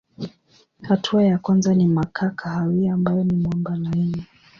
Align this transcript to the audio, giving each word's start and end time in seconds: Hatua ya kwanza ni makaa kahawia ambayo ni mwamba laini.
Hatua 0.81 1.23
ya 1.23 1.37
kwanza 1.37 1.73
ni 1.73 1.87
makaa 1.87 2.29
kahawia 2.29 2.93
ambayo 2.93 3.23
ni 3.23 3.35
mwamba 3.35 3.75
laini. 3.77 4.25